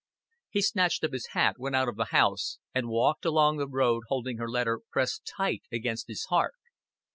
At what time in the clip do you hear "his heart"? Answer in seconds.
6.07-6.55